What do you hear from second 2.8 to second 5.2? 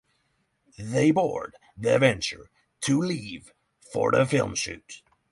to leave for the film shoot.